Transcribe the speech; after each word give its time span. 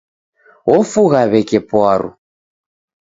Ofugha 0.75 1.21
w'eke 1.31 1.59
pwaru. 1.69 2.09